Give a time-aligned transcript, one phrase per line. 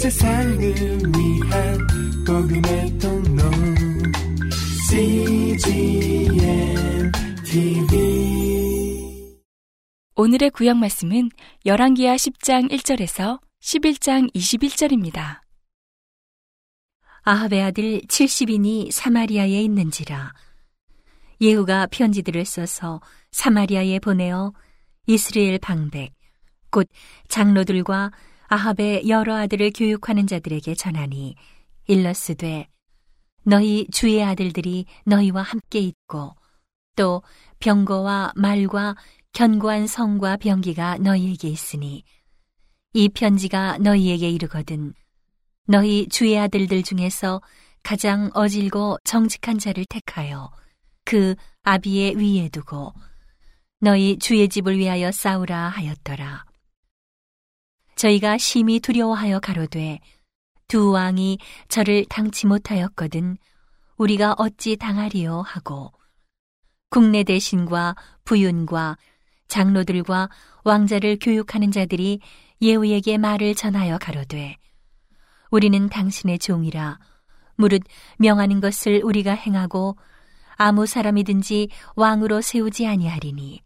[0.00, 1.78] 세상을 위한
[2.26, 3.42] 복음의 통로.
[4.88, 6.32] CGM
[7.44, 9.36] TV
[10.16, 11.28] 오늘의 구약 말씀은
[11.66, 15.40] 열왕기하 10장 1절에서 11장 21절입니다.
[17.20, 20.32] 아합의 아들 70인이 사마리아에 있는지라.
[21.42, 24.54] 예후가 편지들을 써서 사마리아에 보내어
[25.06, 26.14] 이스라엘 방백
[26.70, 26.88] 곧
[27.28, 28.12] 장로들과
[28.52, 31.36] 아합의 여러 아들을 교육하는 자들에게 전하니
[31.86, 32.66] 일러스되
[33.44, 36.34] 너희 주의 아들들이 너희와 함께 있고
[36.96, 37.22] 또
[37.60, 38.96] 병거와 말과
[39.34, 42.02] 견고한 성과 병기가 너희에게 있으니
[42.92, 44.94] 이 편지가 너희에게 이르거든
[45.68, 47.40] 너희 주의 아들들 중에서
[47.84, 50.50] 가장 어질고 정직한 자를 택하여
[51.04, 52.94] 그 아비의 위에 두고
[53.78, 56.49] 너희 주의 집을 위하여 싸우라 하였더라.
[58.00, 60.00] 저희가 심히 두려워하여 가로되
[60.68, 63.36] 두 왕이 저를 당치 못하였거든
[63.98, 65.42] 우리가 어찌 당하리요?
[65.42, 65.92] 하고
[66.88, 68.96] 국내 대신과 부윤과
[69.48, 70.30] 장로들과
[70.64, 72.20] 왕자를 교육하는 자들이
[72.62, 74.56] 예후에게 말을 전하여 가로되
[75.50, 76.98] 우리는 당신의 종이라.
[77.56, 77.82] 무릇
[78.16, 79.98] 명하는 것을 우리가 행하고
[80.56, 83.60] 아무 사람이든지 왕으로 세우지 아니하리니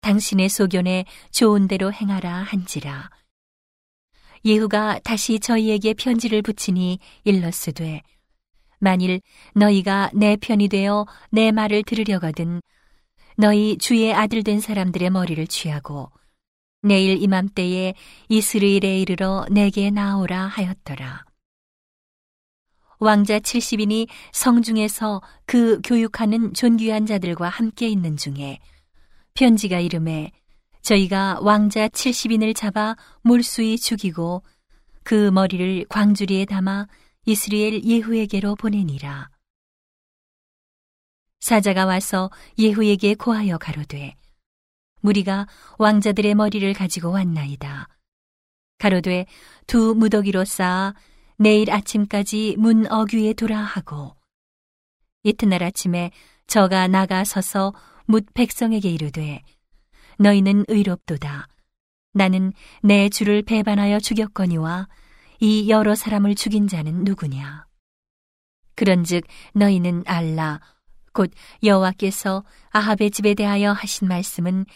[0.00, 3.08] 당신의 소견에 좋은 대로 행하라 한지라
[4.46, 8.02] 예후가 다시 저희에게 편지를 붙이니 일러스되
[8.78, 9.20] 만일
[9.54, 12.62] 너희가 내 편이 되어 내 말을 들으려거든
[13.36, 16.10] 너희 주의 아들 된 사람들의 머리를 취하고
[16.82, 17.94] 내일 이맘때에
[18.28, 21.24] 이스르일에 이르러 내게 나오라 하였더라.
[22.98, 28.58] 왕자 70인이 성중에서 그 교육하는 존귀한 자들과 함께 있는 중에
[29.34, 30.30] 편지가 이름에
[30.86, 34.44] 저희가 왕자 70인을 잡아 몰수히 죽이고
[35.02, 36.86] 그 머리를 광주리에 담아
[37.24, 39.28] 이스라엘 예후에게로 보내니라.
[41.40, 44.14] 사자가 와서 예후에게 고하여 가로되
[45.00, 45.48] 무리가
[45.78, 47.88] 왕자들의 머리를 가지고 왔나이다.
[48.78, 49.26] 가로되
[49.66, 50.94] 두 무더기로 쌓아
[51.36, 54.14] 내일 아침까지 문 어귀에 두라 하고
[55.24, 56.12] 이튿날 아침에
[56.46, 57.74] 저가 나가 서서
[58.06, 59.42] 묻 백성에게 이르되
[60.18, 61.48] 너희는 의롭도다.
[62.12, 64.88] 나는 내 주를 배반하여 죽였거니와
[65.40, 67.66] 이 여러 사람을 죽인 자는 누구냐?
[68.74, 69.24] 그런즉
[69.54, 70.60] 너희는 알라
[71.12, 71.30] 곧
[71.62, 74.66] 여호와께서 아합의 집에 대하여 하신 말씀은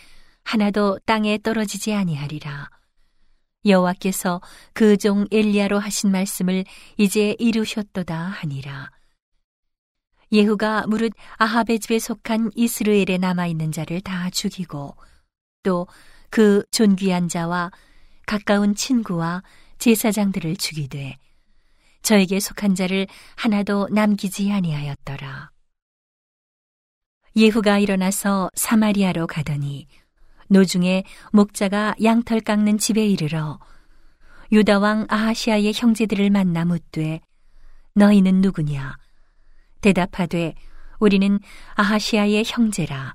[0.45, 2.71] 하나도 땅에 떨어지지 아니하리라.
[3.67, 4.41] 여호와께서
[4.73, 6.65] 그 종 엘리야로 하신 말씀을
[6.97, 8.91] 이제 이루셨도다 하니라.
[10.33, 14.97] 예후가 무릇 아합의 집에 속한 이스르엘에 남아 있는 자를 다 죽이고
[15.63, 15.87] 또
[16.31, 17.73] 그 존귀한 자와
[18.25, 19.43] 가까운 친구와
[19.79, 21.19] 제사장들을 죽이되
[22.03, 23.07] 저에게 속한 자를
[23.37, 25.51] 하나도 남기지 아니하였더라.
[27.37, 29.87] 예후가 일어나서 사마리아로 가더니
[30.49, 33.59] 노중에 목자가 양털 깎는 집에 이르러
[34.51, 37.21] 유다 왕 아하시아의 형제들을 만나 묻되
[37.95, 38.97] 너희는 누구냐
[39.81, 40.55] 대답하되
[40.99, 41.39] 우리는
[41.75, 43.15] 아하시아의 형제라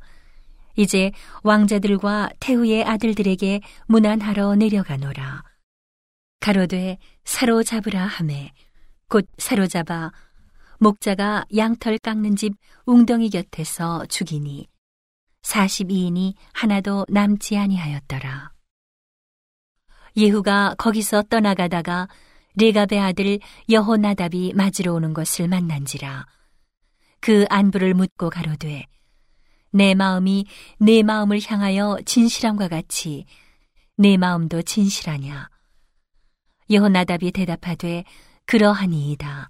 [0.76, 1.12] 이제
[1.44, 5.44] 왕자들과 태후의 아들들에게 문안하러 내려가노라.
[6.40, 8.52] 가로되 사로잡으라 하매
[9.08, 10.12] 곧 사로잡아
[10.80, 12.54] 목자가 양털 깎는 집
[12.86, 14.68] 웅덩이 곁에서 죽이니
[15.42, 18.52] 42인이 하나도 남지 아니하였더라.
[20.18, 22.08] 예후가 거기서 떠나가다가
[22.58, 26.26] 레갑의 아들 여호나답이 맞으러 오는 것을 만난지라
[27.20, 28.86] 그 안부를 묻고 가로되
[29.76, 30.46] 내 마음이
[30.80, 33.26] 내 마음을 향하여 진실함과 같이
[33.98, 35.50] 내 마음도 진실하냐.
[36.70, 38.06] 여호나답이 대답하되
[38.46, 39.50] 그러하니이다.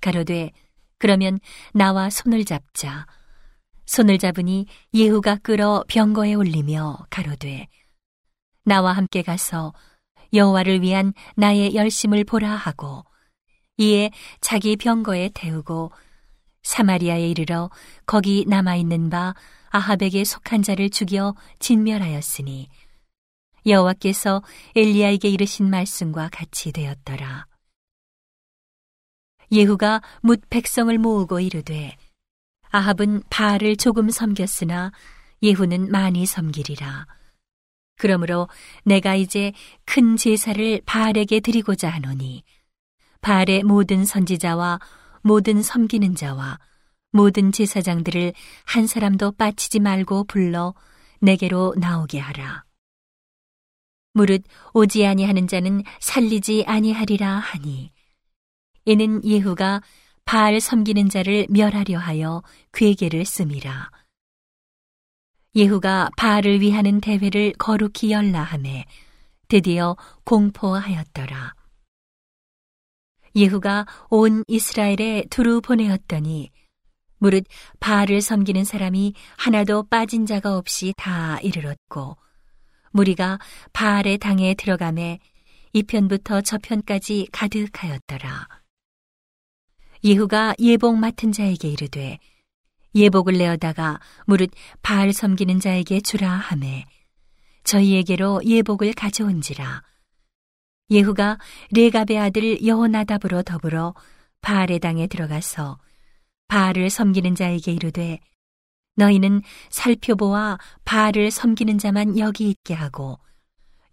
[0.00, 0.52] 가로되
[0.98, 1.40] 그러면
[1.74, 3.08] 나와 손을 잡자.
[3.86, 7.66] 손을 잡으니 예후가 끌어 병거에 올리며 가로되
[8.64, 9.74] 나와 함께 가서
[10.32, 13.04] 여호와를 위한 나의 열심을 보라 하고
[13.78, 15.90] 이에 자기 병거에 태우고
[16.62, 17.70] 사마리아에 이르러
[18.06, 19.34] 거기 남아 있는 바
[19.70, 22.68] 아합에게 속한 자를 죽여 진멸하였으니
[23.66, 24.42] 여호와께서
[24.74, 27.46] 엘리야에게 이르신 말씀과 같이 되었더라.
[29.52, 31.96] 예후가 묻 백성을 모으고 이르되
[32.70, 34.92] 아합은 바알을 조금 섬겼으나
[35.42, 37.06] 예후는 많이 섬기리라.
[37.96, 38.48] 그러므로
[38.84, 39.52] 내가 이제
[39.84, 42.44] 큰 제사를 바알에게 드리고자 하노니
[43.20, 44.78] 바알의 모든 선지자와
[45.22, 46.58] 모든 섬기는 자와
[47.12, 48.32] 모든 제사장들을
[48.64, 50.74] 한 사람도 빠치지 말고 불러
[51.20, 52.64] 내게로 나오게 하라.
[54.12, 54.42] 무릇
[54.74, 57.92] 오지 아니하는 자는 살리지 아니하리라 하니
[58.84, 59.82] 이는 예후가
[60.24, 63.90] 바알 섬기는 자를 멸하려 하여 괴계를 씀이라
[65.54, 68.84] 예후가 바알을 위하는 대회를 거룩히 열라 하매
[69.48, 71.54] 드디어 공포하였더라
[73.34, 76.50] 예후가 온 이스라엘에 두루 보내었더니
[77.18, 77.44] 무릇
[77.80, 82.16] 바알을 섬기는 사람이 하나도 빠진 자가 없이 다 이르렀고
[82.92, 83.38] 무리가
[83.72, 85.18] 바알의 당에 들어가매
[85.72, 88.48] 이편부터 저편까지 가득하였더라.
[90.02, 92.18] 예후가 예복 맡은 자에게 이르되
[92.94, 94.50] 예복을 내어다가 무릇
[94.82, 96.86] 바알 섬기는 자에게 주라 하매
[97.64, 99.82] 저희에게로 예복을 가져온지라
[100.90, 101.38] 예후가
[101.70, 103.94] 레갑의 아들 여호나답으로 더불어
[104.40, 105.78] 바알의 당에 들어가서
[106.48, 108.18] 바알을 섬기는 자에게 이르되
[108.96, 113.18] 너희는 살펴보아 바알을 섬기는 자만 여기 있게 하고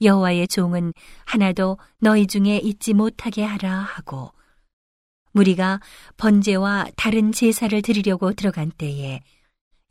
[0.01, 0.93] 여호와의 종은
[1.25, 4.31] 하나도 너희 중에 있지 못하게 하라 하고
[5.31, 5.79] 무리가
[6.17, 9.21] 번제와 다른 제사를 드리려고 들어간 때에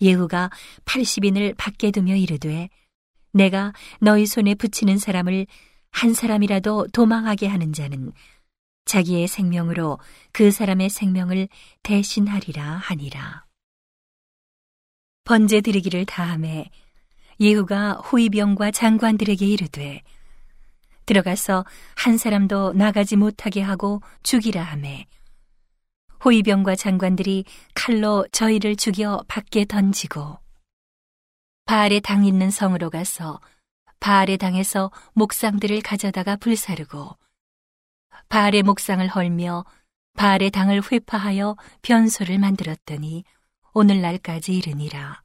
[0.01, 0.51] 예후가
[0.85, 2.69] 80인을 밖에 두며 이르되
[3.33, 5.47] 내가 너희 손에 붙이는 사람을
[5.97, 8.13] 한 사람이라도 도망하게 하는 자는
[8.85, 9.99] 자기의 생명으로
[10.31, 11.49] 그 사람의 생명을
[11.83, 13.47] 대신하리라 하니라.
[15.25, 16.69] 번제 드리기를 다함에
[17.41, 20.03] 예후가 호위병과 장관들에게 이르되
[21.07, 21.65] 들어가서
[21.95, 25.07] 한 사람도 나가지 못하게 하고 죽이라 하매
[26.23, 30.39] 호위병과 장관들이 칼로 저희를 죽여 밖에 던지고
[31.65, 33.41] 바알의 당 있는 성으로 가서
[34.07, 37.17] 바알의 당에서 목상들을 가져다가 불사르고
[38.29, 39.65] 바알의 목상을 헐며
[40.15, 43.25] 바알의 당을 회파하여 변소를 만들었더니
[43.73, 45.23] 오늘날까지 이르니라.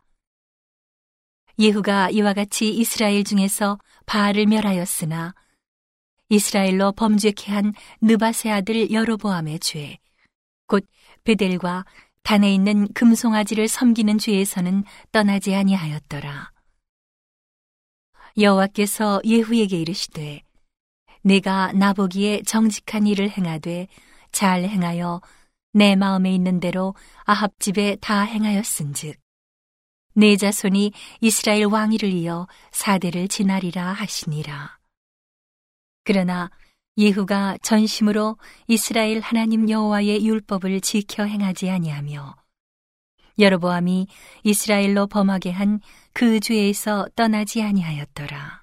[1.59, 5.35] 예후가 이와 같이 이스라엘 중에서 바알을 멸하였으나
[6.29, 9.99] 이스라엘로 범죄케 한 느바세 아들 여로보암의 죄,
[10.65, 10.87] 곧
[11.23, 11.85] 베델과
[12.23, 16.51] 단에 있는 금송아지를 섬기는 죄에서는 떠나지 아니하였더라.
[18.37, 20.41] 여호와께서 예후에게 이르시되
[21.23, 23.87] 내가 나보기에 정직한 일을 행하되
[24.31, 25.21] 잘 행하여
[25.73, 29.17] 내 마음에 있는 대로 아합 집에 다 행하였은즉
[30.13, 30.91] 내 자손이
[31.21, 34.77] 이스라엘 왕위를 이어 사대를 지나리라 하시니라.
[36.03, 36.49] 그러나
[36.97, 38.37] 예후가 전심으로
[38.67, 42.35] 이스라엘 하나님 여호와의 율법을 지켜 행하지 아니하며
[43.39, 44.07] 여로보암이
[44.43, 45.79] 이스라엘로 범하게 한
[46.13, 48.61] 그 죄에서 떠나지 아니하였더라.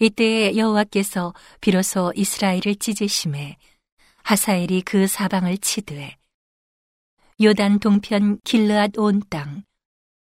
[0.00, 3.56] 이때 여호와께서 비로소 이스라엘을 찢으심에
[4.22, 6.16] 하사엘이 그 사방을 치되
[7.40, 9.62] 요단 동편 길르앗 온 땅,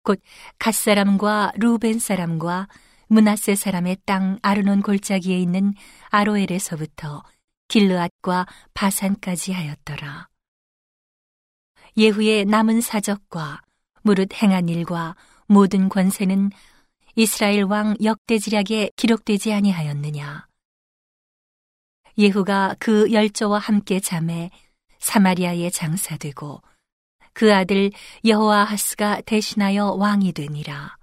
[0.03, 0.21] 곧
[0.59, 2.69] 갓사람과 루벤 사람과
[3.09, 5.75] 문하세 사람의 땅 아르논 골짜기에 있는
[6.09, 7.23] 아로엘에서부터
[7.69, 10.29] 길르앗과 바산까지 하였더라.
[11.97, 13.61] 예후의 남은 사적과
[14.03, 15.15] 무릇 행한 일과
[15.53, 16.51] 모든 권세는
[17.15, 20.47] 이스라엘 왕 역대지략에 기록되지 아니하였느냐.
[22.17, 24.51] 예후가 그 열조와 함께 잠에
[24.99, 26.63] 사마리아에 장사되고
[27.35, 27.91] 그 아들
[28.25, 30.97] 여호아하스가 대신하여 왕이 되니라.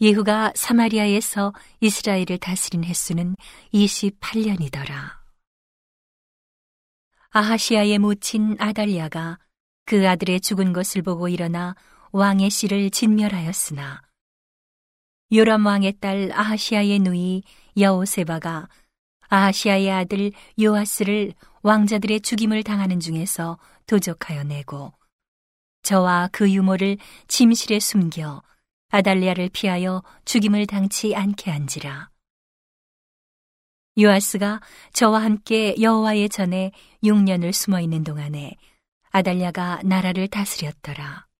[0.00, 3.36] 예후가 사마리아에서 이스라엘을 다스린 횟수는
[3.72, 5.20] 28년이더라.
[7.30, 9.38] 아하시아의 모친 아달리아가
[9.84, 11.74] 그 아들의 죽은 것을 보고 일어나
[12.12, 14.02] 왕의 씨를 진멸하였으나
[15.32, 17.42] 요람 왕의 딸 아하시아의 누이
[17.78, 18.68] 여호세바가
[19.28, 24.92] 아하시아의 아들 요아스를 왕자들의 죽임을 당하는 중에서 도적하여 내고
[25.82, 28.42] 저와 그 유모를 침실에 숨겨
[28.90, 32.10] 아달리아를 피하여 죽임을 당치 않게 한지라.
[33.98, 34.60] 요아스가
[34.92, 38.54] 저와 함께 여호와의 전에 6년을 숨어 있는 동안에
[39.10, 41.31] 아달랴가 나라를 다스렸더라.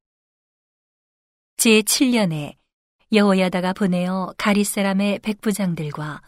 [1.63, 2.57] 제 7년에
[3.13, 6.21] 여호야다가 보내어 가리 사람의 백부장들과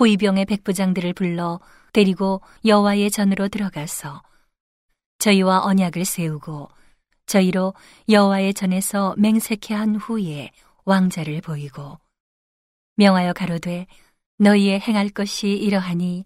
[0.00, 1.60] 호위병의 백부장들을 불러
[1.92, 4.22] 데리고 여호와의 전으로 들어가서
[5.18, 6.70] 저희와 언약을 세우고
[7.26, 7.74] 저희로
[8.08, 10.52] 여호와의 전에서 맹세케 한 후에
[10.86, 11.98] 왕자를 보이고
[12.96, 13.86] 명하여 가로되
[14.38, 16.24] 너희의 행할 것이 이러하니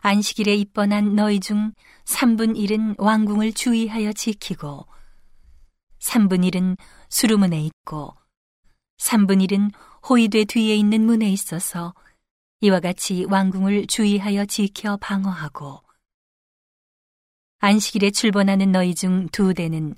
[0.00, 1.72] 안식일에 입번한 너희 중
[2.04, 4.86] 3분 1은 왕궁을 주의하여 지키고
[6.04, 6.76] 3분 1은
[7.08, 8.14] 수루문에 있고
[8.98, 9.72] 3분 1은
[10.08, 11.94] 호위대 뒤에 있는 문에 있어서
[12.60, 15.82] 이와 같이 왕궁을 주의하여 지켜 방어하고
[17.58, 19.94] 안식일에 출번하는 너희 중 두 대는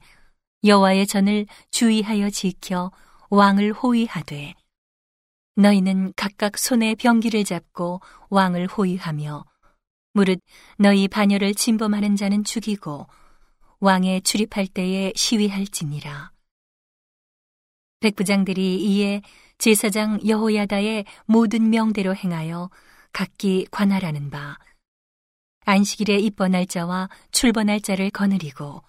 [0.64, 2.92] 여호와의 전을 주의하여 지켜
[3.28, 4.54] 왕을 호위하되
[5.56, 9.44] 너희는 각각 손에 병기를 잡고 왕을 호위하며
[10.12, 10.38] 무릇
[10.78, 13.06] 너희 바녀를 침범하는 자는 죽이고
[13.80, 16.32] 왕에 출입할 때에 시위할지니라.
[18.00, 19.22] 백부장들이 이에
[19.58, 22.70] 제사장 여호야다의 모든 명대로 행하여
[23.12, 24.58] 각기 관할하는 바.
[25.64, 28.82] 안식일에 입번할 자와 출번할 자를 거느리고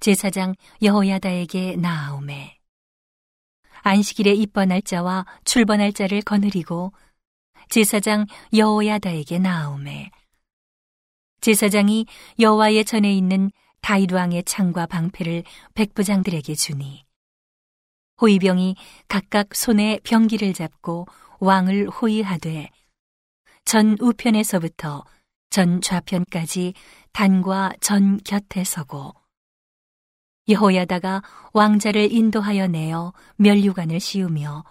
[0.00, 2.58] 제사장 여호야다에게 나아오매.
[3.82, 6.92] 안식일에 입번할 자와 출번할 자를 거느리고
[7.68, 10.10] 제사장 여호야다에게 나아오매.
[11.40, 12.06] 제사장이
[12.40, 13.50] 여호와의 전에 있는
[13.86, 17.04] 다윗 왕의 창과 방패를 백부장들에게 주니
[18.20, 18.74] 호위병이
[19.06, 21.06] 각각 손에 병기를 잡고
[21.38, 22.70] 왕을 호위하되
[23.64, 25.04] 전 우편에서부터
[25.50, 26.74] 전 좌편까지
[27.12, 29.14] 단과 전 곁에 서고
[30.48, 34.64] 여호야다가 왕자를 인도하여 내어 멸류관을 씌우며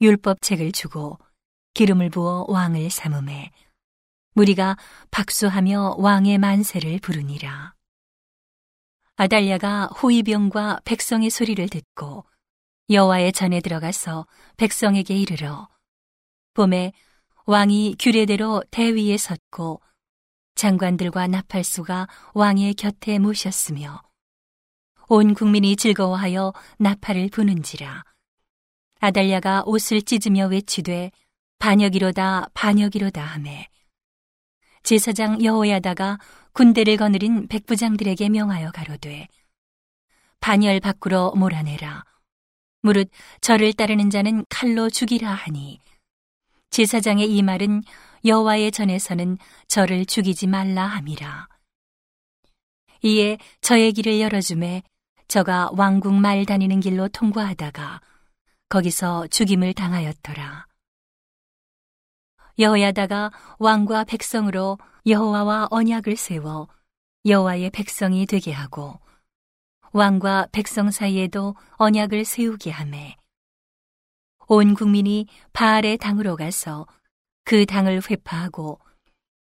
[0.00, 1.20] 율법책을 주고
[1.74, 3.52] 기름을 부어 왕을 삼음해
[4.34, 4.76] 무리가
[5.12, 7.78] 박수하며 왕의 만세를 부르니라.
[9.20, 12.24] 아달랴가 호위병과 백성의 소리를 듣고
[12.88, 15.68] 여호와의 전에 들어가서 백성에게 이르러
[16.54, 16.94] 봄에
[17.44, 19.82] 왕이 규례대로 대위에 섰고
[20.54, 24.00] 장관들과 나팔수가 왕의 곁에 모셨으며
[25.08, 28.02] 온 국민이 즐거워하여 나팔을 부는지라.
[29.00, 31.10] 아달랴가 옷을 찢으며 외치되
[31.58, 33.68] 반역이로다 반역이로다 하매
[34.82, 36.18] 제사장 여호야다가
[36.52, 39.28] 군대를 거느린 백부장들에게 명하여 가로되
[40.40, 42.04] 반열 밖으로 몰아내라.
[42.82, 43.10] 무릇
[43.40, 45.78] 저를 따르는 자는 칼로 죽이라 하니
[46.70, 47.82] 제사장의 이 말은
[48.24, 51.48] 여호와의 전에서는 저를 죽이지 말라 함이라.
[53.02, 54.82] 이에 저의 길을 열어주매
[55.28, 58.00] 저가 왕궁 말 다니는 길로 통과하다가
[58.68, 60.69] 거기서 죽임을 당하였더라
[62.60, 66.68] 여호야다가 왕과 백성으로 여호와와 언약을 세워
[67.24, 69.00] 여호와의 백성이 되게 하고
[69.92, 73.16] 왕과 백성 사이에도 언약을 세우게 하매
[74.46, 76.86] 온 국민이 바알의 당으로 가서
[77.44, 78.78] 그 당을 회파하고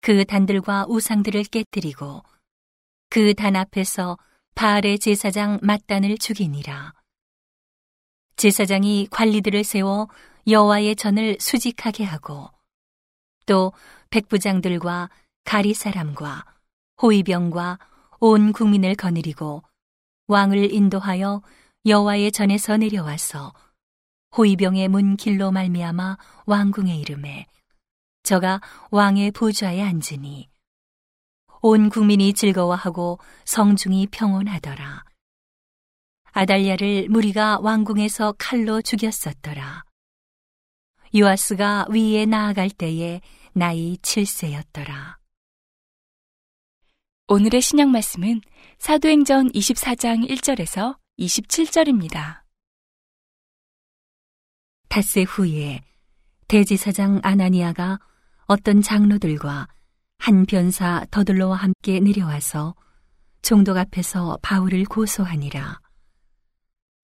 [0.01, 2.23] 그 단들과 우상들을 깨뜨리고
[3.09, 4.17] 그 단 앞에서
[4.55, 6.93] 바알의 제사장 mat단을 죽이니라.
[8.35, 10.07] 제사장이 관리들을 세워
[10.47, 12.49] 여호와의 전을 수직하게 하고
[13.49, 13.73] 또
[14.11, 15.09] 백부장들과
[15.43, 16.45] 가리 사람과
[17.01, 17.79] 호위병과
[18.19, 19.63] 온 국민을 거느리고
[20.27, 21.41] 왕을 인도하여
[21.83, 23.51] 여호와의 전에서 내려와서
[24.37, 27.47] 호위병의 문 길로 말미암아 왕궁에 이름에
[28.21, 30.47] 저가 왕의 보좌에 앉으니
[31.63, 35.05] 온 국민이 즐거워하고 성중이 평온하더라.
[36.33, 39.85] 아달랴를 무리가 왕궁에서 칼로 죽였었더라.
[41.15, 43.21] 요아스가 위에 나아갈 때에
[43.53, 45.17] 나이 7세였더라.
[47.27, 48.41] 오늘의 신약 말씀은
[48.79, 52.41] 사도행전 24장 1절에서 27절입니다.
[54.87, 55.81] 닷새 후에
[56.47, 57.99] 대지사장 아나니아가
[58.45, 59.67] 어떤 장로들과
[60.17, 62.75] 한 변사 더들로와 함께 내려와서
[63.41, 65.79] 종독 앞에서 바울을 고소하니라.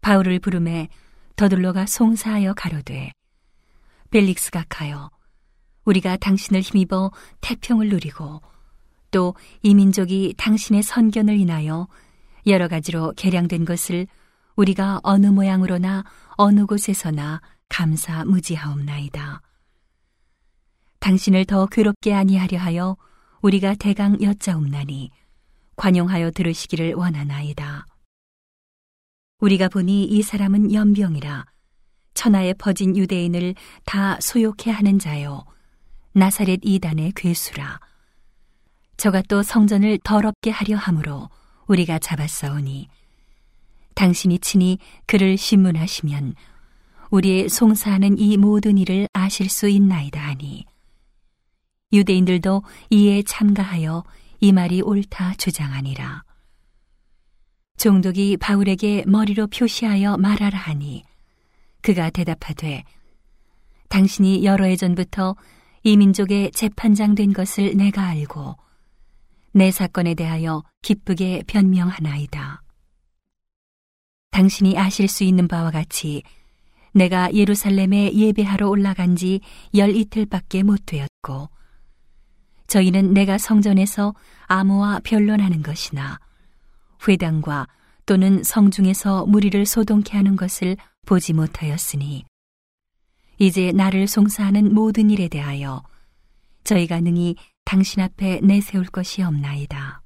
[0.02, 0.90] 바울을 부름에
[1.36, 3.12] 더들로가 송사하여 가로되
[4.10, 5.10] 벨릭스가 가여
[5.86, 7.12] 우리가 당신을 힘입어
[7.42, 8.42] 태평을 누리고
[9.12, 11.88] 또 이 민족이 당신의 선견을 인하여
[12.46, 14.08] 여러 가지로 개량된 것을
[14.56, 16.04] 우리가 어느 모양으로나
[16.38, 19.42] 어느 곳에서나 감사 무지하옵나이다.
[21.00, 22.98] 당신을 더 괴롭게 아니하려 하여
[23.42, 25.12] 우리가 대강 여짜옵나니
[25.75, 27.86] 관용하여 들으시기를 원하나이다.
[29.39, 31.46] 우리가 보니 이 사람은 연병이라
[32.13, 35.44] 천하에 퍼진 유대인을 다 소욕해 하는 자요
[36.18, 37.78] 나사렛 이단의 괴수라.
[38.96, 41.30] 저가 또 성전을 더럽게 하려 함으로
[41.68, 42.88] 우리가 잡았사오니
[43.96, 46.36] 당신이 친히 그를 신문하시면
[47.10, 50.66] 우리의 송사하는 이 모든 일을 아실 수 있나이다 하니
[51.92, 54.06] 유대인들도 이에 참가하여
[54.40, 56.24] 이 말이 옳다 주장하니라.
[57.76, 61.04] 종독이 바울에게 머리로 표시하여 말하라 하니
[61.82, 62.86] 그가 대답하되
[63.90, 65.36] 당신이 여러 해 전부터
[65.88, 68.56] 이 민족의 재판장 된 것을 내가 알고
[69.51, 72.63] 내 사건에 대하여 기쁘게 변명하나이다.
[74.32, 76.24] 당신이 아실 수 있는 바와 같이
[76.92, 79.39] 내가 예루살렘에 예배하러 올라간 지
[79.75, 81.50] 열 이틀밖에 못 되었고
[82.65, 84.15] 저희는 내가 성전에서
[84.48, 86.20] 암호와 변론하는 것이나
[87.08, 87.68] 회당과
[88.08, 92.25] 또는 성중에서 무리를 소동케 하는 것을 보지 못하였으니
[93.38, 95.84] 이제 나를 송사하는 모든 일에 대하여
[96.63, 100.01] 저희가 능히 당신 앞에 내세울 것이 없나이다.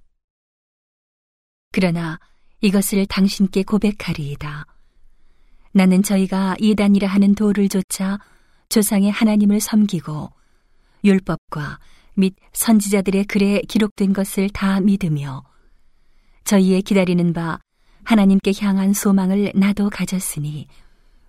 [1.72, 2.20] 그러나
[2.62, 4.66] 이것을 당신께 고백하리이다.
[5.72, 8.20] 나는 저희가 이단이라 하는 도를 조차
[8.70, 10.32] 조상의 하나님을 섬기고
[11.04, 11.80] 율법과
[12.16, 15.44] 및 선지자들의 글에 기록된 것을 다 믿으며
[16.44, 17.60] 저희의 기다리는 바
[18.04, 20.68] 하나님께 향한 소망을 나도 가졌으니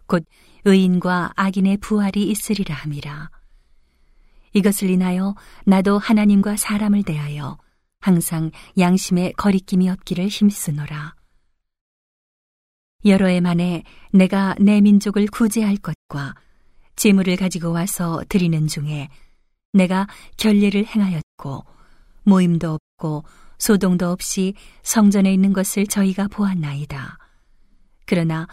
[0.06, 0.24] 곧
[0.64, 3.30] 의인과 악인의 부활이 있으리라 함이라.
[4.52, 7.58] 이것을 인하여 나도 하나님과 사람을 대하여
[8.00, 11.14] 항상 양심의 거리낌이 없기를 힘쓰노라.
[13.04, 16.34] 여러 해 만에 내가 내 민족을 구제할 것과
[16.96, 19.08] 재물을 가지고 와서 드리는 중에
[19.72, 21.64] 내가 결례를 행하였고
[22.24, 23.24] 모임도 없고
[23.58, 27.18] 소동도 없이 성전에 있는 것을 저희가 보았나이다.
[28.06, 28.48] 그러나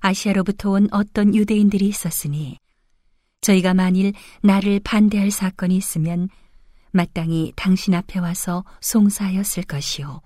[0.00, 2.58] 아시아로부터 온 어떤 유대인들이 있었으니
[3.40, 6.28] 저희가 만일 나를 반대할 사건이 있으면
[6.92, 10.20] 마땅히 당신 앞에 와서 송사하였을 것이요.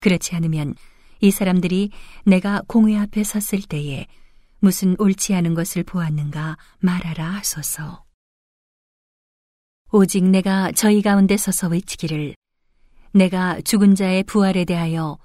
[0.00, 0.74] 그렇지 않으면
[1.20, 1.90] 이 사람들이
[2.24, 4.06] 내가 공회 앞에 섰을 때에
[4.58, 8.04] 무슨 옳지 않은 것을 보았는가 말하라 하소서.
[9.92, 12.34] 오직 내가 저희 가운데 서서 외치기를
[13.12, 15.18] 내가 죽은 자의 부활에 대하여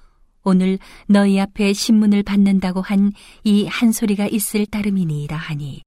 [0.50, 3.12] 오늘 너희 앞에 신문을 받는다고 한
[3.44, 5.84] 이 한 소리가 있을 따름이니이다 하니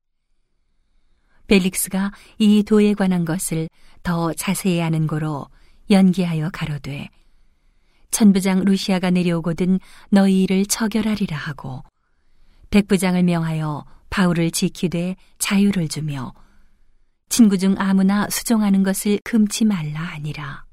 [1.48, 3.68] 벨릭스가 이 도에 관한 것을
[4.02, 5.48] 더 자세히 아는 고로
[5.90, 7.08] 연기하여 가로되
[8.10, 11.82] 천부장 루시아가 내려오거든 너희 일을 처결하리라 하고
[12.70, 16.32] 백부장을 명하여 바울을 지키되 자유를 주며
[17.28, 20.64] 친구 중 아무나 수종하는 것을 금치 말라 하니라.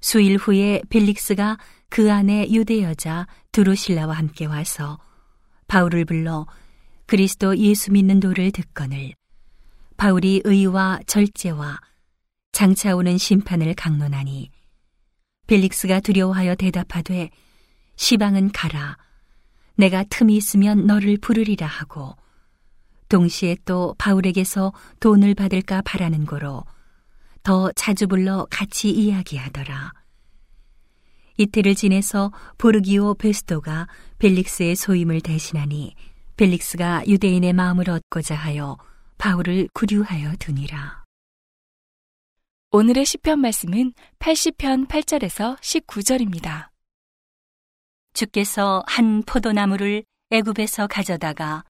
[0.00, 1.56] 수일 후에 벨릭스가
[1.94, 4.98] 그 안에 유대 여자 두루실라와 함께 와서
[5.68, 6.44] 바울을 불러
[7.06, 9.14] 그리스도 예수 믿는 도를 듣거늘
[9.96, 11.78] 바울이 의와 절제와
[12.50, 14.50] 장차 오는 심판을 강론하니
[15.46, 17.30] 벨릭스가 두려워하여 대답하되
[17.94, 18.98] 시방은 가라
[19.76, 22.16] 내가 틈이 있으면 너를 부르리라 하고
[23.08, 26.64] 동시에 또 바울에게서 돈을 받을까 바라는 거로
[27.44, 30.03] 더 자주 불러 같이 이야기하더라.
[31.36, 35.94] 이틀을 지내서 보르기오 베스토가 벨릭스의 소임을 대신하니
[36.36, 38.78] 벨릭스가 유대인의 마음을 얻고자 하여
[39.18, 41.04] 바울을 구류하여 두니라.
[42.70, 46.68] 오늘의 시편 말씀은 80편 8절에서 19절입니다.
[48.14, 51.64] 주께서 한 포도나무를 애굽에서 가져다가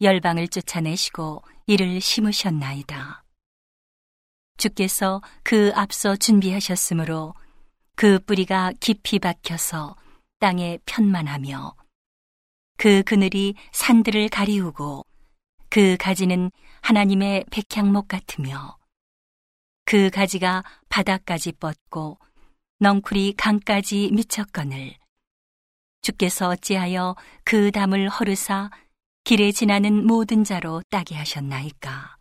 [0.00, 3.22] 열방을 쫓아내시고 이를 심으셨나이다.
[4.56, 7.34] 주께서 그 앞서 준비하셨으므로
[8.00, 9.94] 그 뿌리가 깊이 박혀서
[10.38, 11.76] 땅에 편만하며
[12.78, 15.04] 그 그늘이 산들을 가리우고
[15.68, 18.78] 그 가지는 하나님의 백향목 같으며
[19.84, 22.18] 그 가지가 바닥까지 뻗고
[22.78, 24.94] 넝쿨이 강까지 미쳤거늘
[26.00, 28.70] 주께서 어찌하여 그 담을 허르사
[29.24, 32.16] 길에 지나는 모든 자로 따게 하셨나이까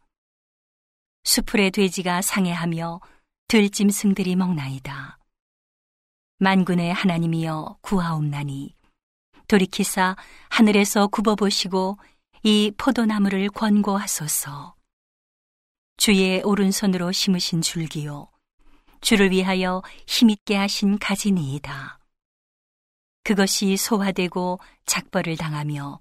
[1.24, 3.00] 수풀의 돼지가 상해하며
[3.48, 5.19] 들짐승들이 먹나이다.
[6.42, 8.74] 만군의 하나님이여 구하옵나니
[9.50, 10.16] 돌이키사
[10.50, 11.98] 하늘에서 굽어보시고
[12.44, 14.74] 이 포도나무를 권고하소서.
[15.98, 18.30] 주의 오른손으로 심으신 줄기요.
[19.02, 22.00] 주를 위하여 힘있게 하신 가지니이다.
[23.24, 26.00] 그것이 소화되고 작벌을 당하며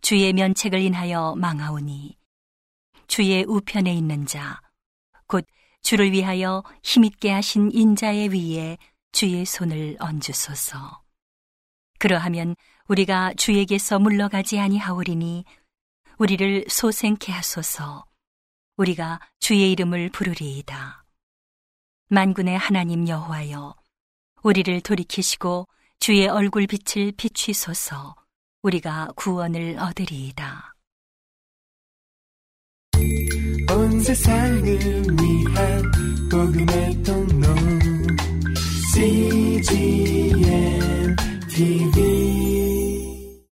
[0.00, 2.16] 주의 면책을 인하여 망하오니
[3.06, 4.60] 주의 우편에 있는 자,
[5.28, 5.46] 곧
[5.82, 8.78] 주를 위하여 힘있게 하신 인자의 위에
[9.16, 11.02] 주의 손을 얹으소서.
[11.98, 12.54] 그러하면
[12.86, 15.46] 우리가 주에게서 물러가지 아니하오리니
[16.18, 18.04] 우리를 소생케 하소서.
[18.76, 21.02] 우리가 주의 이름을 부르리이다.
[22.10, 23.74] 만군의 하나님 여호와여,
[24.42, 25.66] 우리를 돌이키시고
[25.98, 28.16] 주의 얼굴 빛을 비추소서.
[28.60, 30.74] 우리가 구원을 얻으리이다.
[33.70, 37.85] 온 세상을 위한 복음의 통로
[38.96, 40.40] CGM
[41.52, 42.55] TV.